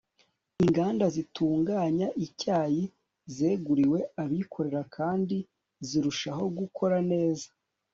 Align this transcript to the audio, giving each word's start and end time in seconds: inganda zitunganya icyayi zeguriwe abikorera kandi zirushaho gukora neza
inganda 0.63 1.05
zitunganya 1.15 2.07
icyayi 2.25 2.83
zeguriwe 3.35 3.99
abikorera 4.23 4.81
kandi 4.95 5.37
zirushaho 5.87 6.43
gukora 6.59 6.97
neza 7.11 7.47